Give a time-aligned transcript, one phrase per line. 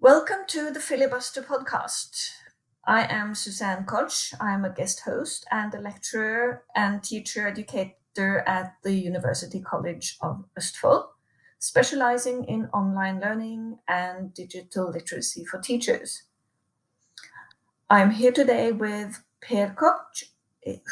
[0.00, 2.32] Welcome to the Filibuster podcast.
[2.84, 4.34] I am Suzanne Koch.
[4.40, 10.44] I'm a guest host and a lecturer and teacher educator at the University College of
[10.58, 11.04] Østfold,
[11.60, 16.24] specializing in online learning and digital literacy for teachers.
[17.92, 20.24] I'm here today with Per Koch,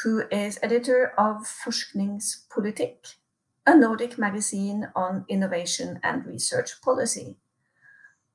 [0.02, 3.14] who is editor of Forskningspolitikk,
[3.66, 7.38] a Nordic magazine on innovation and research policy.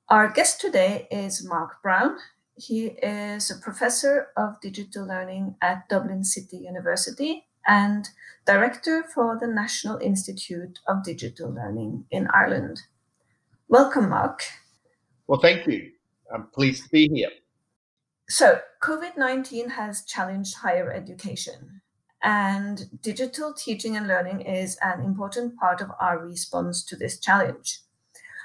[0.10, 2.18] Our guest today is Mark Brown.
[2.58, 8.10] He is a professor of digital learning at Dublin City University and
[8.48, 12.82] director for the National Institute of Digital Learning in Ireland.
[13.68, 14.42] Welcome, Mark.
[15.28, 15.92] Well, thank you.
[16.34, 17.30] I'm pleased to be here.
[18.28, 21.82] So, COVID 19 has challenged higher education,
[22.24, 27.82] and digital teaching and learning is an important part of our response to this challenge.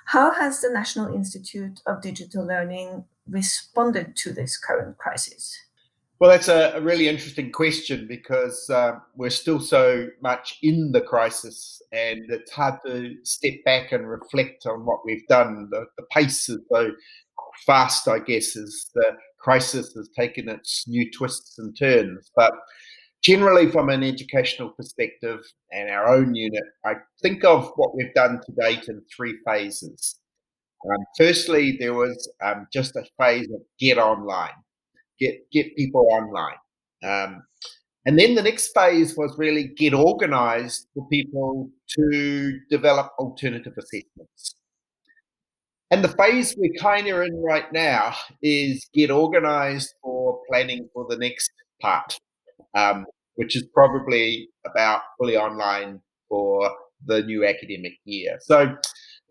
[0.07, 5.57] How has the National Institute of Digital Learning responded to this current crisis?
[6.19, 11.81] Well, that's a, really interesting question because uh, we're still so much in the crisis,
[11.91, 15.69] and it's hard to step back and reflect on what we've done.
[15.71, 16.91] The, the pace is so
[17.65, 22.31] fast, I guess, is the crisis has taken its new twists and turns.
[22.37, 22.53] But
[23.23, 25.41] generally, from an educational perspective
[25.73, 30.21] and our own unit, I think of what we've done to date in three phases.
[30.85, 34.57] Um, firstly, there was um, just a phase of get online,
[35.19, 36.57] get get people online,
[37.05, 37.43] um,
[38.07, 44.55] and then the next phase was really get organised for people to develop alternative assessments.
[45.91, 51.07] And the phase we're kind of in right now is get organised for planning for
[51.09, 51.51] the next
[51.83, 52.19] part
[52.75, 56.71] um, which is probably about fully online for
[57.07, 58.39] the new academic year.
[58.43, 58.77] So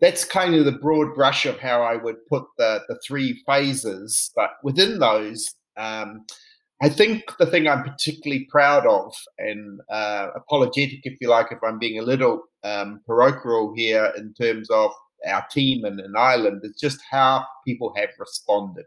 [0.00, 4.32] that's kind of the broad brush of how I would put the, the three phases.
[4.34, 6.24] But within those, um,
[6.82, 11.58] I think the thing I'm particularly proud of and uh, apologetic, if you like, if
[11.62, 14.90] I'm being a little um, parochial here in terms of
[15.26, 18.86] our team and in Ireland, is just how people have responded.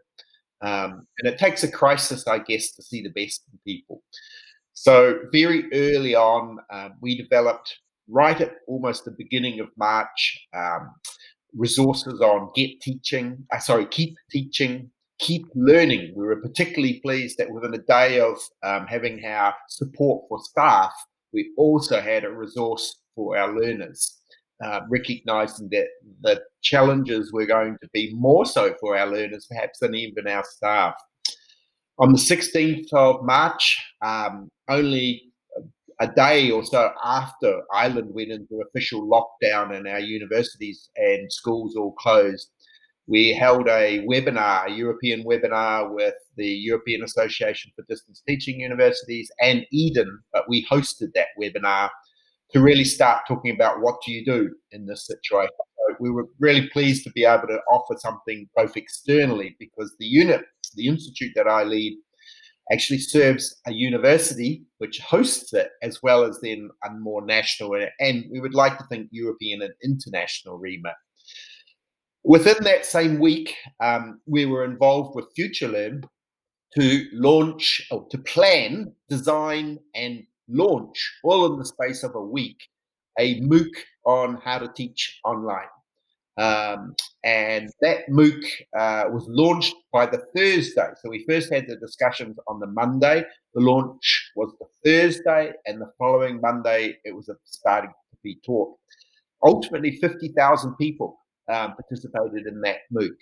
[0.62, 4.02] Um, and it takes a crisis, I guess, to see the best in people.
[4.72, 7.76] So very early on, um, we developed
[8.08, 10.90] right at almost the beginning of March um,
[11.54, 13.46] resources on get teaching.
[13.52, 16.12] Uh, sorry, keep teaching, keep learning.
[16.16, 20.92] We were particularly pleased that within a day of um, having our support for staff,
[21.32, 24.18] we also had a resource for our learners.
[24.62, 25.88] Uh, recognizing that
[26.22, 30.44] the challenges were going to be more so for our learners, perhaps, than even our
[30.44, 30.94] staff.
[31.98, 35.32] On the 16th of March, um, only
[36.00, 41.74] a day or so after Ireland went into official lockdown and our universities and schools
[41.74, 42.48] all closed,
[43.06, 49.30] we held a webinar, a European webinar with the European Association for Distance Teaching Universities
[49.40, 51.90] and EDEN, but we hosted that webinar
[52.52, 55.50] to really start talking about what do you do in this situation.
[55.58, 60.06] So we were really pleased to be able to offer something both externally because the
[60.06, 60.42] unit,
[60.74, 61.98] the institute that I lead,
[62.72, 68.24] actually serves a university which hosts it as well as then a more national and
[68.32, 70.94] we would like to think European and international remit.
[72.24, 76.04] Within that same week, um, we were involved with FutureLearn
[76.78, 82.58] to launch or to plan, design, and launch all in the space of a week
[83.18, 83.70] a MOOC
[84.04, 85.68] on how to teach online.
[86.36, 88.42] Um, and that MOOC
[88.76, 90.88] uh, was launched by the Thursday.
[91.00, 93.24] So we first had the discussions on the Monday.
[93.54, 98.76] The launch was the Thursday, and the following Monday it was starting to be taught.
[99.44, 101.18] Ultimately, 50,000 people
[101.48, 103.14] um, participated in that MOOC.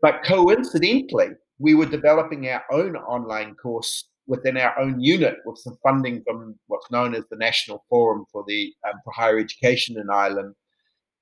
[0.00, 5.76] But coincidentally, we were developing our own online course within our own unit with some
[5.82, 10.10] funding from what's known as the National Forum for the um, for Higher Education in
[10.10, 10.54] Ireland.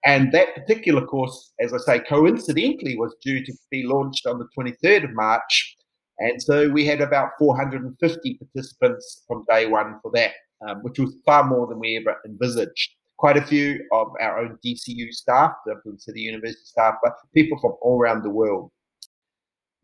[0.05, 4.49] And that particular course, as I say, coincidentally was due to be launched on the
[4.57, 5.77] 23rd of March.
[6.19, 10.33] And so we had about 450 participants from day one for that,
[10.69, 12.91] um, which was far more than we ever envisaged.
[13.17, 17.73] Quite a few of our own DCU staff, the City University staff, but people from
[17.81, 18.71] all around the world.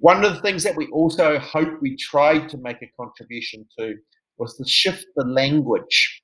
[0.01, 3.95] One of the things that we also hope we tried to make a contribution to
[4.39, 6.23] was to shift the language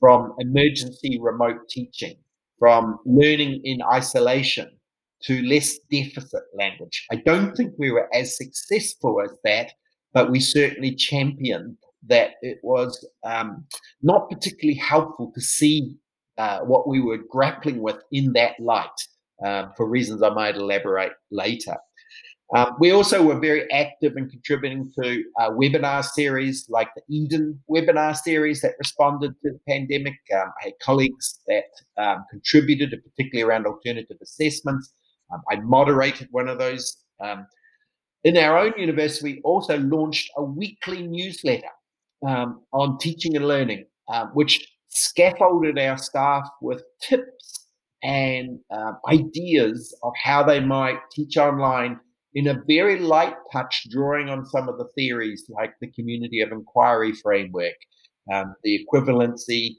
[0.00, 2.16] from emergency remote teaching,
[2.58, 4.70] from learning in isolation
[5.24, 7.06] to less deficit language.
[7.10, 9.72] I don't think we were as successful as that
[10.12, 11.76] but we certainly championed
[12.06, 13.64] that it was um,
[14.02, 15.96] not particularly helpful to see
[16.38, 18.88] uh, what we were grappling with in that light
[19.44, 21.76] um, for reasons I might elaborate later.
[22.56, 27.60] Um, we also were very active in contributing to uh, webinar series like the EDEN
[27.70, 30.14] webinar series that responded to the pandemic.
[30.34, 31.64] Um, I had colleagues that
[32.02, 34.94] um, contributed, particularly around alternative assessments.
[35.32, 36.96] Um, I moderated one of those.
[37.20, 37.46] Um,
[38.24, 41.68] in our own university, we also launched a weekly newsletter
[42.26, 43.84] um, on teaching and learning,
[44.32, 47.66] which scaffolded our staff with tips
[48.02, 48.58] and
[49.06, 52.00] ideas of how they might teach online
[52.38, 56.52] in a very light touch, drawing on some of the theories like the community of
[56.52, 57.74] inquiry framework,
[58.32, 59.74] um, the equivalency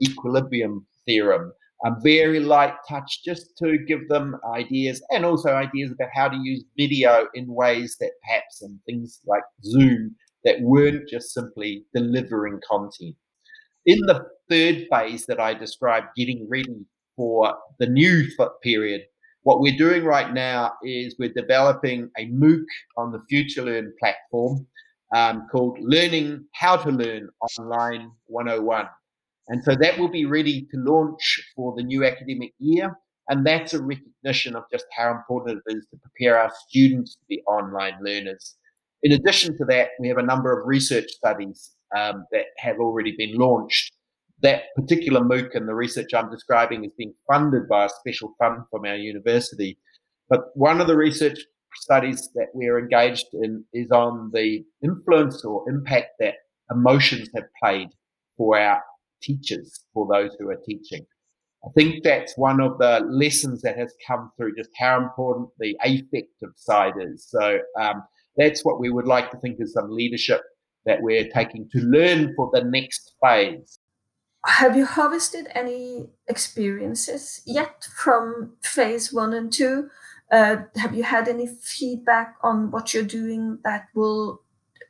[0.00, 1.52] equilibrium theorem,
[1.84, 6.38] a very light touch just to give them ideas and also ideas about how to
[6.40, 10.14] use video in ways that perhaps and things like Zoom
[10.44, 13.16] that weren't just simply delivering content.
[13.86, 18.24] In the third phase that I described, getting ready for the new
[18.62, 19.02] period,
[19.44, 22.64] what we're doing right now is we're developing a MOOC
[22.96, 24.66] on the FutureLearn platform
[25.14, 28.86] um, called Learning How to Learn Online 101.
[29.48, 32.96] And so that will be ready to launch for the new academic year.
[33.28, 37.22] And that's a recognition of just how important it is to prepare our students to
[37.28, 38.56] be online learners.
[39.02, 43.14] In addition to that, we have a number of research studies um, that have already
[43.16, 43.92] been launched
[44.42, 48.62] that particular MOOC and the research I'm describing is being funded by a special fund
[48.70, 49.78] from our university.
[50.28, 51.38] But one of the research
[51.76, 56.34] studies that we're engaged in is on the influence or impact that
[56.70, 57.88] emotions have played
[58.36, 58.80] for our
[59.22, 61.06] teachers, for those who are teaching.
[61.64, 65.76] I think that's one of the lessons that has come through just how important the
[65.82, 67.26] affective side is.
[67.28, 68.02] So um,
[68.36, 70.42] that's what we would like to think is some leadership
[70.84, 73.78] that we're taking to learn for the next phase
[74.46, 79.88] have you harvested any experiences yet from phase one and two?
[80.30, 84.42] Uh, have you had any feedback on what you're doing that will,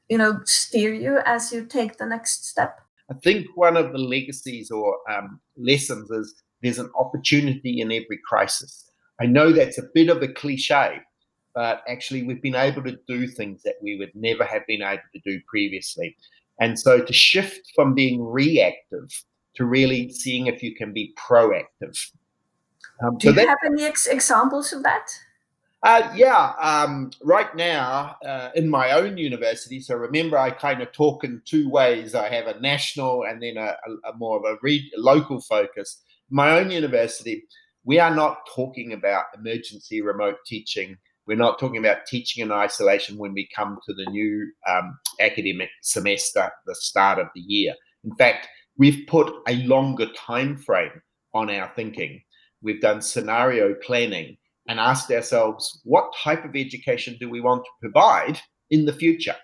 [0.09, 2.81] you know, steer you as you take the next step?
[3.11, 8.19] I think one of the legacies or um, lessons is there's an opportunity in every
[8.27, 8.91] crisis.
[9.21, 10.99] I know that's a bit of a cliche,
[11.55, 15.03] but actually we've been able to do things that we would never have been able
[15.15, 16.17] to do previously.
[16.59, 19.11] And so to shift from being reactive
[19.57, 22.11] to really seeing if you can be proactive.
[23.03, 25.09] Um, Do so you have any ex- examples of that?
[25.85, 29.81] Uh, yeah, um, right now uh, in my own university.
[29.81, 32.15] So remember, I kind of talk in two ways.
[32.15, 36.01] I have a national and then a, a, a more of a, re- local focus.
[36.31, 37.45] My own university,
[37.85, 40.97] we are not talking about emergency remote teaching.
[41.27, 45.69] We're not talking about teaching in isolation when we come to the new um, academic
[45.83, 47.75] semester, the start of the year.
[48.05, 51.03] In fact, we've put a longer time frame
[51.35, 52.23] on our thinking.
[52.63, 54.37] We've done scenario planning
[54.69, 58.41] and asked ourselves what type of education do we want to provide
[58.71, 59.37] in the future?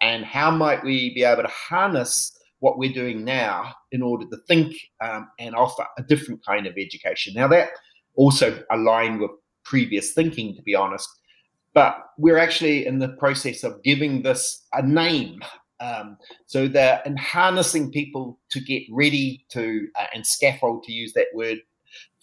[0.00, 4.36] And how might we be able to harness what we're doing now in order to
[4.46, 7.34] think um, and offer a different kind of education?
[7.34, 7.70] Now, that
[8.14, 9.30] also aligned with
[9.64, 11.08] previous thinking, to be honest.
[11.74, 15.40] But we're actually in the process of giving this a name
[15.82, 21.26] um, so they're harnessing people to get ready to uh, and scaffold to use that
[21.34, 21.58] word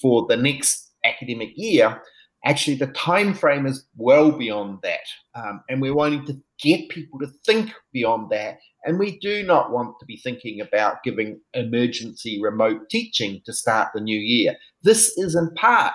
[0.01, 2.01] for the next academic year.
[2.45, 5.01] Actually, the time frame is well beyond that,
[5.35, 8.59] um, and we're wanting to get people to think beyond that.
[8.85, 13.89] And we do not want to be thinking about giving emergency remote teaching to start
[13.93, 14.55] the new year.
[14.83, 15.93] This is in part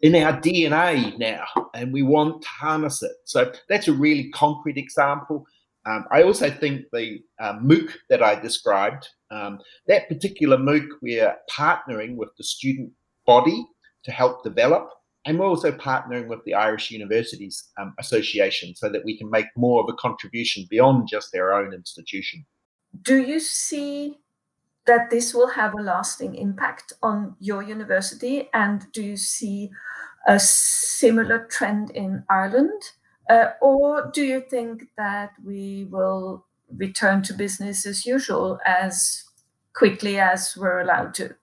[0.00, 3.12] in our DNA now, and we want to harness it.
[3.24, 5.44] So that's a really concrete example.
[5.86, 11.34] Um, I also think the uh, MOOC that I described, um, that particular MOOC, we're
[11.50, 12.92] partnering with the student
[13.26, 13.66] body
[14.04, 14.90] to help develop,
[15.24, 19.46] and we're also partnering with the Irish Universities um, Association so that we can make
[19.56, 22.44] more of a contribution beyond just their own institution.
[23.02, 24.18] Do you see
[24.86, 28.48] that this will have a lasting impact on your university?
[28.52, 29.70] And do you see
[30.26, 32.82] a similar trend in Ireland?
[33.28, 36.46] Uh, or do you think that we will
[36.76, 39.24] return to business as usual as
[39.74, 41.34] quickly as we're allowed to?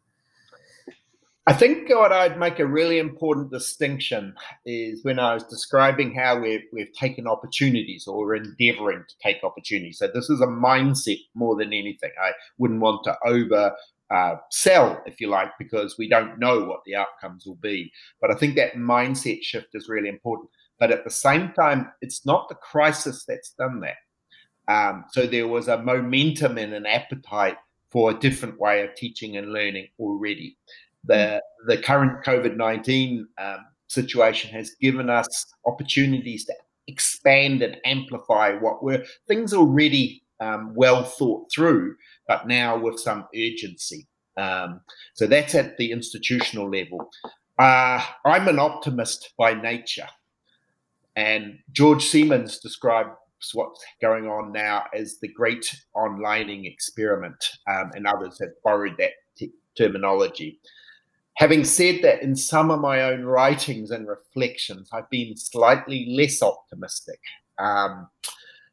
[1.49, 6.41] I think what I'd make a really important distinction is when I was describing how
[6.41, 9.99] we've, we've taken opportunities or endeavoring to take opportunities.
[9.99, 12.11] So this is a mindset more than anything.
[12.21, 13.73] I wouldn't want to over
[14.09, 17.93] uh, sell, if you like, because we don't know what the outcomes will be.
[18.19, 20.49] But I think that mindset shift is really important.
[20.79, 23.97] But at the same time, it's not the crisis that's done that.
[24.67, 27.57] Um, so there was a momentum and an appetite
[27.91, 30.57] for a different way of teaching and learning already.
[31.05, 36.53] The the current COVID nineteen um, situation has given us opportunities to
[36.87, 41.95] expand and amplify what were things already um, well thought through,
[42.27, 44.05] but now with some urgency.
[44.37, 44.81] Um,
[45.13, 47.09] so that's at the institutional level.
[47.57, 50.07] Uh, I'm an optimist by nature.
[51.17, 53.09] And George Siemens describes
[53.53, 59.13] what's going on now as the great onlining experiment, um, and others have borrowed that
[59.35, 60.59] t- terminology.
[61.37, 66.41] Having said that, in some of my own writings and reflections, I've been slightly less
[66.43, 67.19] optimistic.
[67.57, 68.07] Um,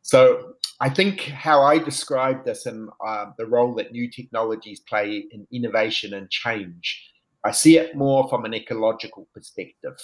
[0.03, 5.25] so I think how I describe this and uh, the role that new technologies play
[5.31, 7.11] in innovation and change,
[7.43, 9.97] I see it more from an ecological perspective.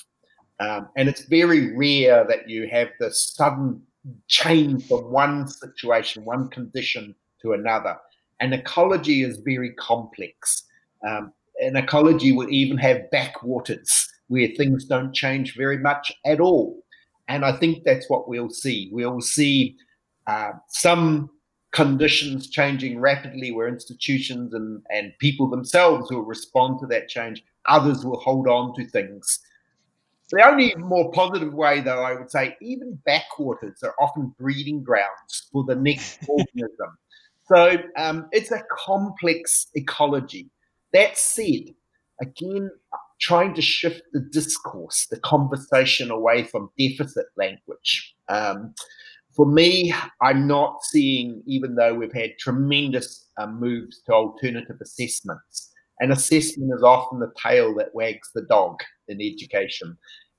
[0.60, 3.82] Um, and it's very rare that you have this sudden
[4.28, 7.96] change from one situation, one condition to another.
[8.40, 10.64] And ecology is very complex.
[11.06, 16.82] Um, an ecology will even have backwaters where things don't change very much at all.
[17.28, 18.90] And I think that's what we'll see.
[18.92, 19.76] We'll see
[20.26, 21.30] uh, some
[21.72, 27.44] conditions changing rapidly where institutions and, and people themselves will respond to that change.
[27.66, 29.40] Others will hold on to things.
[30.30, 35.48] The only more positive way, though, I would say, even backwaters are often breeding grounds
[35.52, 36.98] for the next organism.
[37.46, 40.50] So um, it's a complex ecology.
[40.92, 41.74] That said,
[42.20, 42.70] again,
[43.20, 48.14] trying to shift the discourse, the conversation away from deficit language.
[48.28, 48.74] Um,
[49.34, 55.69] for me, I'm not seeing, even though we've had tremendous um, moves to alternative assessments,
[56.00, 58.76] and assessment is often the tail that wags the dog
[59.08, 59.96] in education.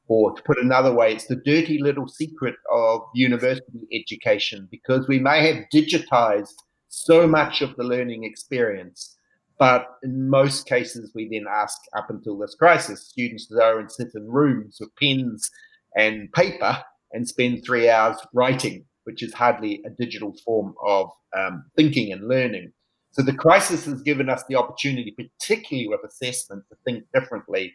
[0.08, 5.20] Or to put another way, it's the dirty little secret of university education because we
[5.20, 6.56] may have digitized
[6.90, 9.16] so much of the learning experience.
[9.58, 13.90] But in most cases, we then ask up until this crisis, students to go and
[13.90, 15.50] sit in rooms with pens
[15.96, 21.64] and paper and spend three hours writing, which is hardly a digital form of um,
[21.78, 22.74] thinking and learning.
[23.12, 27.74] So the crisis has given us the opportunity, particularly with assessment, to think differently.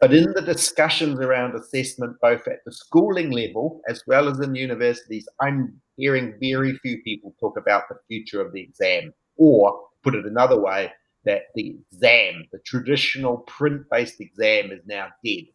[0.00, 4.54] But in the discussions around assessment, both at the schooling level as well as in
[4.54, 10.14] universities, I'm hearing very few people talk about the future of the exam, or put
[10.14, 10.92] it another way,
[11.24, 15.46] that the exam, the traditional print based exam, is now dead.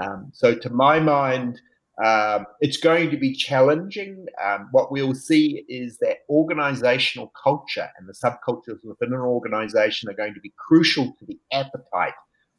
[0.00, 1.60] Um, so, to my mind,
[2.02, 4.26] um, it's going to be challenging.
[4.42, 10.14] Um, what we'll see is that organizational culture and the subcultures within an organization are
[10.14, 12.14] going to be crucial to the appetite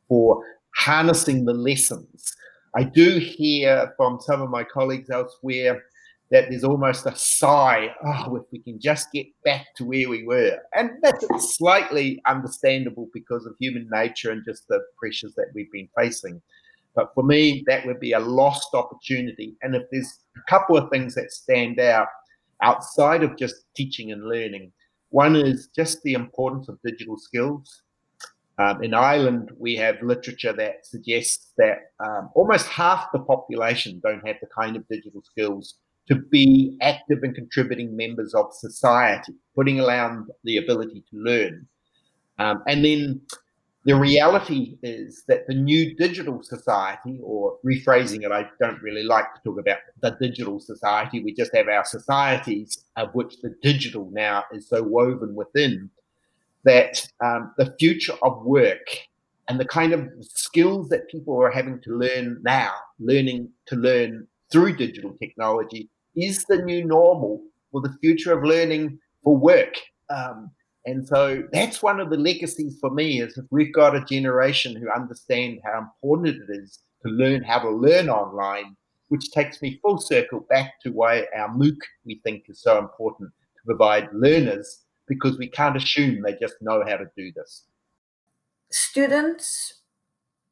[0.07, 0.43] for
[0.75, 2.35] harnessing the lessons.
[2.75, 5.83] I do hear from some of my colleagues elsewhere
[6.31, 10.25] that there's almost a sigh, oh, if we can just get back to where we
[10.25, 10.57] were.
[10.75, 11.25] And that's
[11.55, 16.41] slightly understandable because of human nature and just the pressures that we've been facing.
[16.95, 19.55] But for me, that would be a lost opportunity.
[19.61, 22.07] And if there's a couple of things that stand out
[22.61, 24.71] outside of just teaching and learning,
[25.09, 27.81] one is just the importance of digital skills.
[28.59, 34.25] Um, in Ireland, we have literature that suggests that um, almost half the population don't
[34.27, 35.75] have the kind of digital skills
[36.07, 41.65] to be active and contributing members of society, putting around the ability to learn.
[42.39, 43.21] Um, and then
[43.85, 49.33] the reality is that the new digital society, or rephrasing it, I don't really like
[49.35, 51.21] to talk about the digital society.
[51.21, 55.89] We just have our societies, of which the digital now is so woven within,
[56.63, 58.87] that um, the future of work
[59.49, 64.25] and the kind of skills that people are having to learn now, learning to learn
[64.49, 69.75] through digital technology, is the new normal for the future of learning for work.
[70.09, 70.51] Um,
[70.85, 74.75] and so that's one of the legacies for me is if we've got a generation
[74.75, 78.75] who understand how important it is to learn how to learn online,
[79.07, 83.31] which takes me full circle back to why our MOOC we think is so important
[83.31, 87.65] to provide learners because we can't assume they just know how to do this.
[88.71, 89.81] Students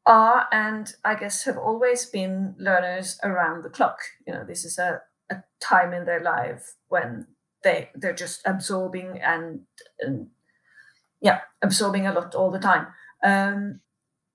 [0.05, 3.99] are and I guess have always been learners around the clock.
[4.25, 7.27] You know, this is a, a time in their life when
[7.63, 9.61] they they're just absorbing and,
[9.99, 10.27] and
[11.21, 12.87] yeah absorbing a lot all the time.
[13.23, 13.81] Um,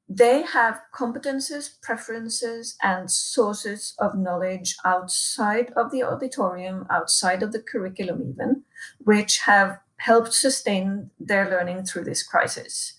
[0.09, 7.61] they have competences preferences and sources of knowledge outside of the auditorium outside of the
[7.61, 8.63] curriculum even
[9.01, 12.93] which have helped sustain their learning through this crisis.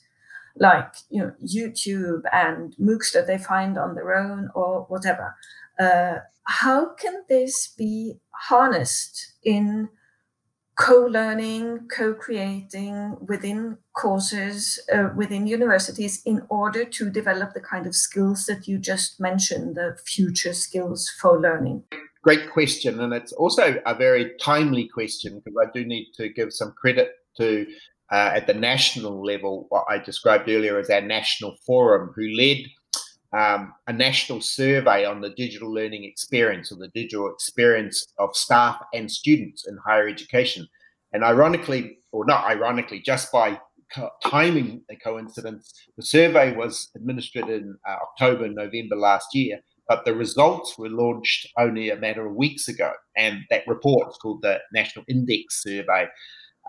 [0.58, 5.36] Like you know youtube and moocs that they find on their own or whatever.
[5.80, 9.90] Uh, how can this be harnessed in
[10.78, 18.46] co-learning, co-creating within courses uh, within universities in order to develop the kind of skills
[18.46, 21.84] that you just mentioned, the future skills for learning?
[22.22, 26.54] Great question, and it's also a very timely question because I do need to give
[26.54, 27.66] some credit to
[28.12, 32.58] uh, at the national level what I described earlier as our national forum, who led
[33.36, 38.80] um, a national survey on the digital learning experience or the digital experience of staff
[38.94, 40.68] and students in higher education.
[41.14, 43.60] And ironically, or not ironically, just by
[43.94, 49.60] co- timing a coincidence, the survey was administered in uh, October, and November last year,
[49.88, 52.92] but the results were launched only a matter of weeks ago.
[53.18, 56.08] And that report is called the National Index Survey.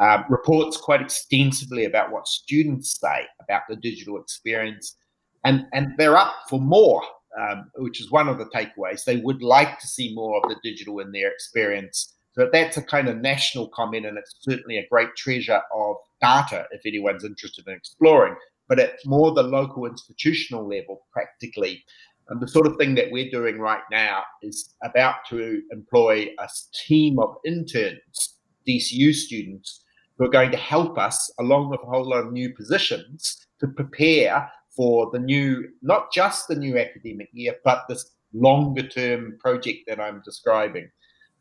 [0.01, 4.95] Um, reports quite extensively about what students say about the digital experience
[5.45, 7.03] and and they're up for more,
[7.39, 9.05] um, which is one of the takeaways.
[9.05, 12.15] They would like to see more of the digital in their experience.
[12.33, 16.67] So that's a kind of national comment, and it's certainly a great treasure of data
[16.71, 18.37] if anyone's interested in exploring.
[18.69, 21.85] But at more the local institutional level, practically,
[22.29, 26.49] and the sort of thing that we're doing right now is about to employ a
[26.75, 28.35] team of interns,
[28.69, 29.83] DCU students,
[30.19, 33.69] who are going to help us, along with a whole lot of new positions, to
[33.69, 39.81] prepare for the new, not just the new academic year, but this longer term project
[39.89, 40.89] that I'm describing.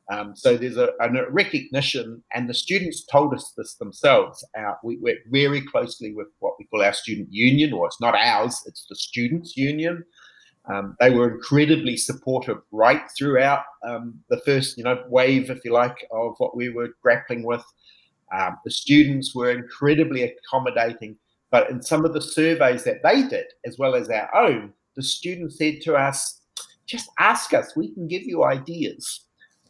[0.09, 4.43] Um, so there's a, a, recognition, and the students told us this themselves.
[4.57, 8.15] Our, we work very closely with what we call our student union, or it's not
[8.15, 10.03] ours, it's the students' union.
[10.73, 15.73] Um, they were incredibly supportive right throughout um, the first, you know, wave, if you
[15.73, 17.63] like, of what we were grappling with.
[18.33, 21.17] Um, the students were incredibly accommodating
[21.51, 25.03] but in some of the surveys that they did, as well as our own, the
[25.03, 26.41] students said to us,
[26.85, 29.21] just ask us, we can give you ideas.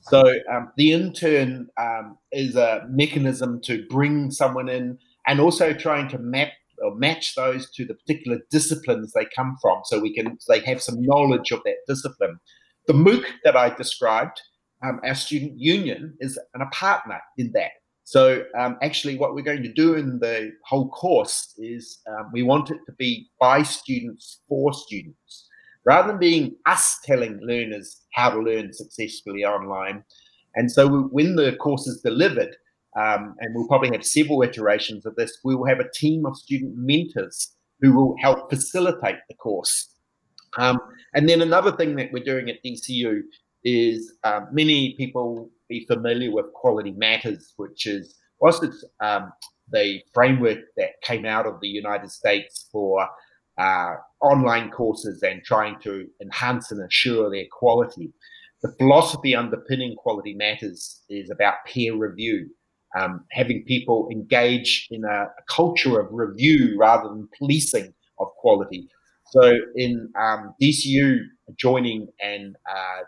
[0.02, 6.08] So um, the intern um, is a mechanism to bring someone in and also trying
[6.10, 6.50] to map
[6.82, 10.82] or match those to the particular disciplines they come from so we can they have
[10.82, 12.40] some knowledge of that discipline.
[12.86, 14.42] The MOOC that I described,
[14.84, 17.72] um, our student union, is an, a partner in that.
[18.08, 22.42] So um, actually, what we're going to do in the whole course is um, we
[22.42, 25.50] want it to be by students for students,
[25.84, 30.06] rather than being us telling learners how to learn successfully online.
[30.56, 32.56] And so when the course is delivered,
[32.96, 36.38] um, and we'll probably have several iterations of this, we will have a team of
[36.38, 39.94] student mentors who will help facilitate the course.
[40.58, 40.80] Um,
[41.14, 43.24] and then another thing that we're doing at DCU
[43.66, 49.32] is uh, many people be familiar with Quality Matters, which is whilst it's um,
[49.72, 53.08] the framework that came out of the United States for
[53.58, 58.14] uh, online courses and trying to enhance and assure their quality.
[58.62, 62.50] The philosophy underpinning Quality Matters is about peer review,
[62.98, 68.90] um, having people engage in a, a, culture of review rather than policing of quality.
[69.30, 71.20] So in um, DCU
[71.56, 73.02] joining and uh,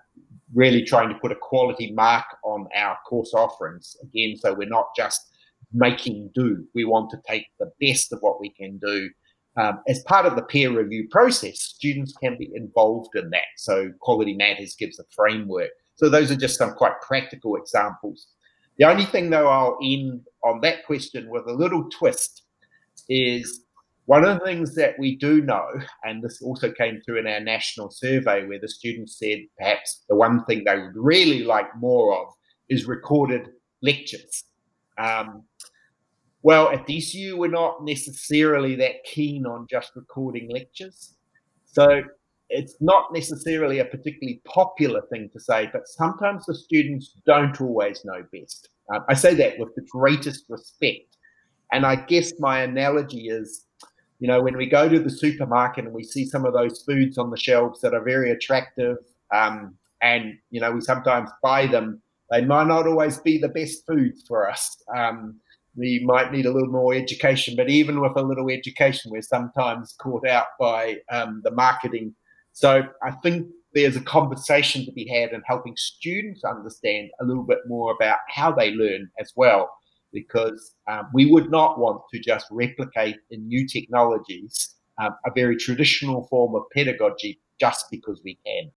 [0.54, 3.96] really trying to put a quality mark on our course offerings.
[4.04, 5.32] Again so we're not just
[5.74, 6.66] making do.
[6.74, 9.10] We want to take the best of what we can do.
[9.58, 13.50] Um, as part of the peer review process students can be involved in that.
[13.58, 15.70] So quality matters gives a framework.
[15.96, 18.28] So those are just some quite practical examples.
[18.78, 22.44] The only thing though i'll end on that question with a little twist
[23.10, 23.66] is
[24.10, 25.68] one of the things that we do know,
[26.04, 30.16] and this also came through in our national survey, where the students said perhaps the
[30.16, 32.34] one thing they would really like more of
[32.70, 33.50] is recorded
[33.84, 34.46] lectures.
[34.98, 35.44] Um,
[36.42, 41.14] well, at DCU, we're not necessarily that keen on just recording lectures.
[41.66, 42.02] So
[42.50, 48.04] it's not necessarily a particularly popular thing to say, but sometimes the students don't always
[48.06, 48.70] know best.
[48.92, 51.16] Um, I say that with the greatest respect.
[51.72, 53.68] And I guess my analogy is
[54.20, 57.18] you know, when we go to the supermarket and we see some of those foods
[57.18, 58.98] on the shelves that are very attractive,
[59.34, 63.86] um, and you know, we sometimes buy them, they might not always be the best
[63.88, 64.78] foods for us.
[64.96, 65.40] Um,
[65.76, 69.96] we might need a little more education, but even with a little education, we're sometimes
[70.02, 72.14] caught out by um, the marketing.
[72.52, 77.44] So I think there's a conversation to be had in helping students understand a little
[77.44, 79.70] bit more about how they learn as well
[80.14, 85.56] because um, we would not want to just replicate in new technologies um, a very
[85.56, 88.72] traditional form of pedagogy just because we can.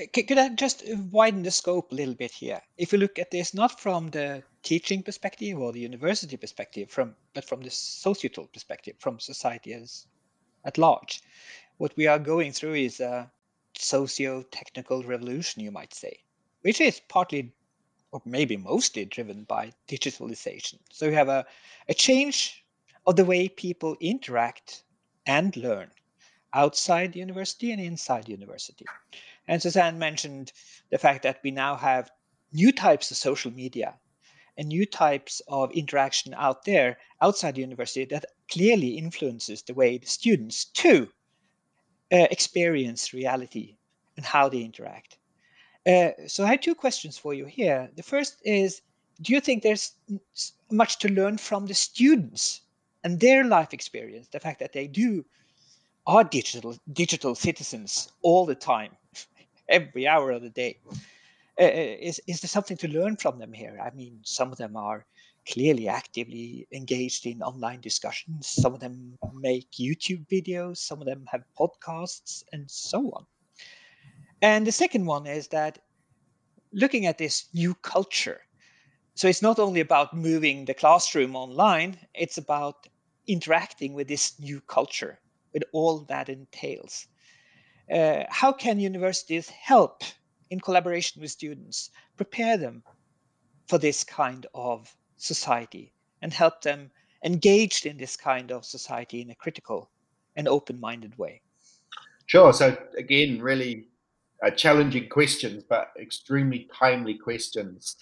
[0.00, 0.82] Uh, could I just
[1.12, 2.60] widen the scope a little bit here?
[2.76, 7.14] If you look at this not from the teaching perspective or the university perspective, from
[7.32, 10.06] but from the societal perspective, from society as
[10.64, 11.22] at large,
[11.78, 13.30] what we are going through is a
[13.76, 16.18] socio-technical revolution, you might say,
[16.62, 17.52] which is partly
[18.14, 20.78] or maybe mostly driven by digitalization.
[20.92, 21.44] So you have a,
[21.88, 22.64] a change
[23.06, 24.84] of the way people interact
[25.26, 25.90] and learn
[26.52, 28.86] outside the university and inside university.
[29.48, 30.52] And Suzanne mentioned
[30.90, 32.12] the fact that we now have
[32.52, 33.98] new types of social media
[34.56, 39.98] and new types of interaction out there outside the university that clearly influences the way
[39.98, 41.08] the students too
[42.12, 43.76] uh, experience reality
[44.16, 45.18] and how they interact.
[45.86, 47.90] Uh, so I had two questions for you here.
[47.96, 48.80] The first is,
[49.20, 49.92] do you think there's
[50.70, 52.62] much to learn from the students
[53.04, 55.24] and their life experience, the fact that they do
[56.06, 58.92] are digital digital citizens all the time,
[59.68, 60.78] every hour of the day?
[61.60, 63.78] Uh, is is there something to learn from them here?
[63.80, 65.04] I mean, some of them are
[65.46, 68.46] clearly actively engaged in online discussions.
[68.46, 70.78] Some of them make YouTube videos.
[70.78, 73.26] Some of them have podcasts, and so on.
[74.44, 75.78] And the second one is that
[76.70, 78.42] looking at this new culture.
[79.14, 82.86] So it's not only about moving the classroom online, it's about
[83.26, 85.18] interacting with this new culture,
[85.54, 87.06] with all that entails.
[87.90, 90.02] Uh, how can universities help
[90.50, 92.82] in collaboration with students prepare them
[93.66, 96.90] for this kind of society and help them
[97.24, 99.90] engaged in this kind of society in a critical
[100.36, 101.40] and open-minded way?
[102.26, 102.52] Sure.
[102.52, 103.88] So again, really
[104.42, 107.96] uh, challenging questions, but extremely timely questions.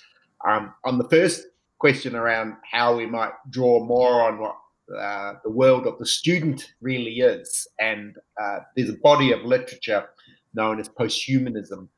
[0.47, 1.47] Um, on the first
[1.79, 4.57] question around how we might draw more on what
[4.97, 10.09] uh, the world of the student really is, and uh, there's a body of literature
[10.55, 11.89] known as posthumanism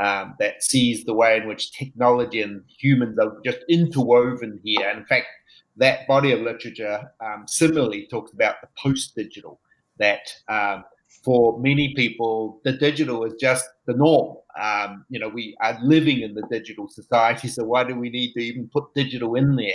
[0.00, 4.88] um, that sees the way in which technology and humans are just interwoven here.
[4.88, 5.26] And in fact,
[5.76, 9.60] that body of literature um, similarly talks about the post-digital
[9.98, 10.84] that um,
[11.22, 14.36] for many people, the digital is just the norm.
[14.60, 18.32] Um, you know, we are living in the digital society, so why do we need
[18.34, 19.72] to even put digital in there?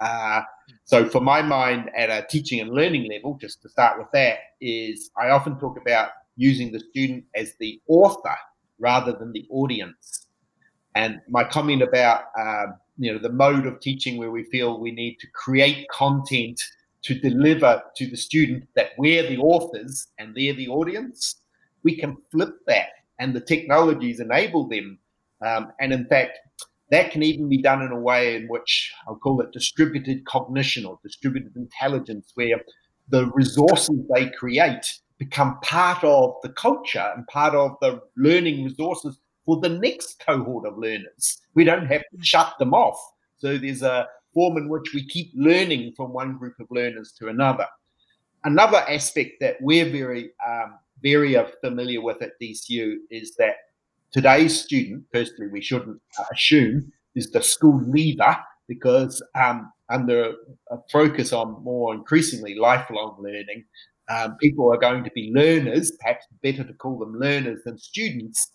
[0.00, 0.42] Uh,
[0.84, 4.38] so, for my mind, at a teaching and learning level, just to start with that,
[4.60, 8.36] is I often talk about using the student as the author
[8.78, 10.26] rather than the audience.
[10.94, 14.90] And my comment about um, you know the mode of teaching where we feel we
[14.90, 16.60] need to create content
[17.02, 21.36] to deliver to the student that we're the authors and they're the audience,
[21.82, 24.98] we can flip that, and the technologies enable them.
[25.44, 26.38] Um, and in fact,
[26.90, 30.84] that can even be done in a way in which I'll call it distributed cognition
[30.84, 32.62] or distributed intelligence, where
[33.08, 39.18] the resources they create become part of the culture and part of the learning resources
[39.44, 41.38] for the next cohort of learners.
[41.54, 42.98] We don't have to shut them off.
[43.38, 47.28] So there's a form in which we keep learning from one group of learners to
[47.28, 47.66] another.
[48.44, 53.54] Another aspect that we're very, um, very familiar with at DCU is that
[54.10, 58.36] today's student, firstly, we shouldn't uh, assume is the school leaver
[58.68, 60.34] because um, under
[60.70, 63.64] a focus on more increasingly lifelong learning,
[64.08, 68.52] um, people are going to be learners, perhaps better to call them learners than students,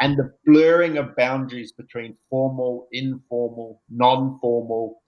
[0.00, 5.02] and the blurring of boundaries between formal, informal, non formal,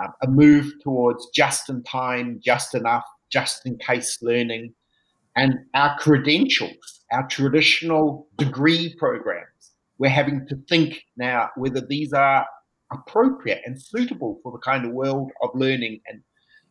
[0.00, 4.74] um, a move towards just in time, just enough, just in case learning,
[5.36, 9.48] and our credentials, our traditional degree programs.
[9.98, 12.46] We're having to think now whether these are
[12.92, 16.20] appropriate and suitable for the kind of world of learning and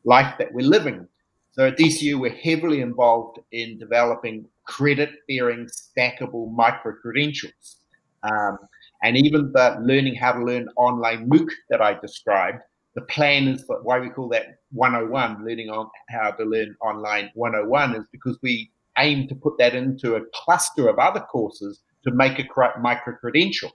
[0.03, 1.07] life that we're living.
[1.51, 7.77] So at DCU, we're heavily involved in developing credit bearing stackable micro credentials.
[8.23, 8.57] Um,
[9.03, 12.59] and even the learning how to learn online MOOC that I described
[12.95, 17.29] the plan is for why we call that 101 learning on how to learn online
[17.34, 22.12] 101 is because we aim to put that into a cluster of other courses to
[22.12, 23.71] make a micro credential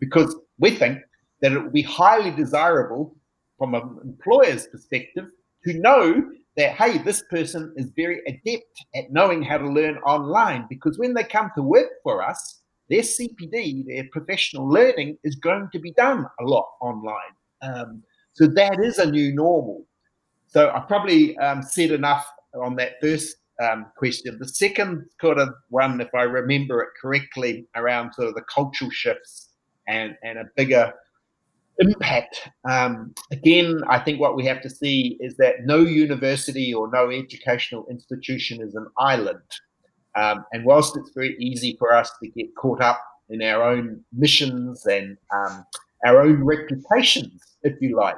[0.00, 0.98] because we think
[1.40, 3.16] that it would be highly desirable
[3.56, 5.26] from an employer's perspective
[5.64, 6.22] to know
[6.56, 11.14] that hey this person is very adept at knowing how to learn online because when
[11.14, 15.92] they come to work for us their cpd their professional learning is going to be
[15.92, 17.34] done a lot online.
[17.62, 19.84] Um, so that is a new normal.
[20.46, 24.38] So I probably um, said enough on that first um, question.
[24.38, 28.90] The second sort of one, if I remember it correctly, around sort of the cultural
[28.90, 29.50] shifts
[29.86, 30.92] and, and a bigger
[31.78, 32.48] impact.
[32.68, 37.10] Um, again, I think what we have to see is that no university or no
[37.10, 39.40] educational institution is an island.
[40.16, 44.02] Um, and whilst it's very easy for us to get caught up in our own
[44.12, 45.64] missions and um,
[46.06, 48.16] our own reputations, if you like.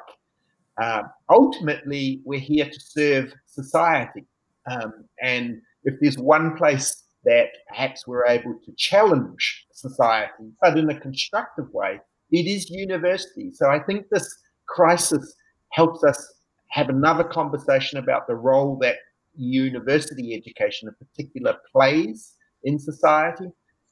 [0.80, 4.24] Uh, ultimately, we're here to serve society.
[4.70, 10.88] Um, and if there's one place that perhaps we're able to challenge society, but in
[10.90, 13.50] a constructive way, it is university.
[13.52, 14.28] So I think this
[14.68, 15.34] crisis
[15.70, 16.34] helps us
[16.70, 18.96] have another conversation about the role that
[19.36, 23.46] university education in particular plays in society.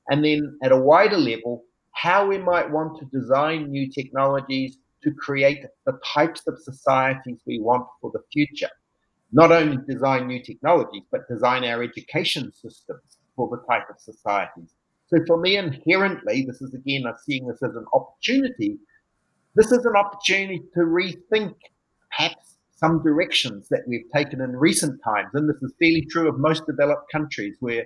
[0.08, 1.64] And then at a wider level,
[2.00, 7.58] how we might want to design new technologies to create the types of societies we
[7.60, 8.70] want for the future.
[9.32, 14.74] Not only design new technologies, but design our education systems for the type of societies.
[15.08, 18.78] So for me, inherently, this is again, I'm seeing this as an opportunity.
[19.54, 21.54] This is an opportunity to rethink
[22.10, 25.30] perhaps some directions that we've taken in recent times.
[25.34, 27.84] And this is fairly true of most developed countries where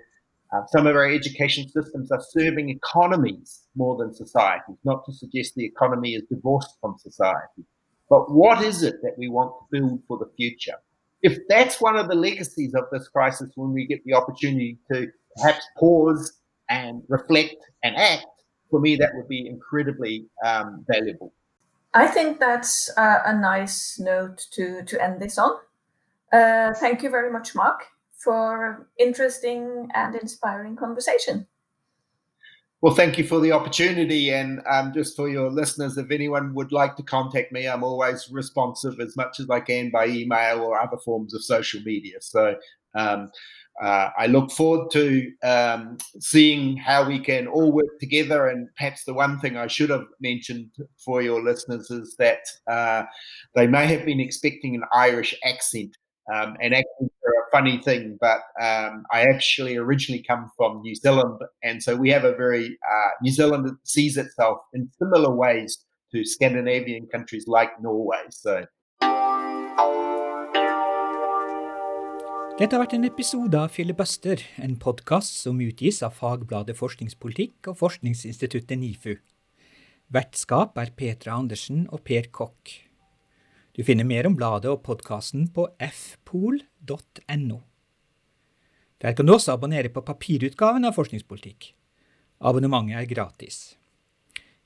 [0.52, 5.54] uh, some of our education systems are serving economies more than societies, not to suggest
[5.54, 7.64] the economy is divorced from society.
[8.10, 10.76] But what is it that we want to build for the future?
[11.22, 15.06] If that's one of the legacies of this crisis, when we get the opportunity to
[15.36, 18.26] perhaps pause and reflect and act,
[18.70, 21.32] for me, that would be incredibly um, valuable.
[21.94, 25.52] I think that's a, a, nice note to, to end this on.
[26.32, 27.84] Uh, thank you very much, Mark
[28.22, 31.46] for interesting and inspiring conversation.
[32.80, 34.30] Well, thank you for the opportunity.
[34.32, 38.28] And um, just for your listeners, if anyone would like to contact me, I'm always
[38.28, 42.16] responsive as much as I can by email or other forms of social media.
[42.20, 42.56] So
[42.96, 43.30] um,
[43.80, 48.48] uh, I look forward to um, seeing how we can all work together.
[48.48, 53.04] And perhaps the one thing I should have mentioned for your listeners is that uh,
[53.54, 55.96] they may have been expecting an Irish accent
[56.32, 61.38] um, and accents are funny thing, but um, I actually originally come from New Zealand,
[61.62, 65.78] and so we have a very uh, New Zealand sees itself in similar ways
[66.12, 68.24] to Scandinavian countries like Norway.
[68.30, 68.64] So.
[72.58, 77.80] Dette har vært en episode av Filibuster, en podkast som utgis av fagbladet Forskningspolitikk og
[77.80, 79.16] forskningsinstituttet NIFU.
[80.12, 82.91] Vertskap er Petra Andersen og Per Kokk.
[83.72, 87.60] Du finner mer om bladet og podkasten på fpol.no.
[89.00, 91.72] Der kan du også abonnere på papirutgaven av Forskningspolitikk.
[92.44, 93.56] Abonnementet er gratis.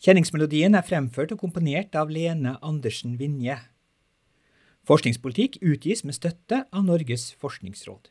[0.03, 3.57] Kjenningsmelodien er fremført og komponert av Lene Andersen Vinje.
[4.87, 8.11] Forskningspolitikk utgis med støtte av Norges forskningsråd.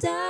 [0.00, 0.29] Da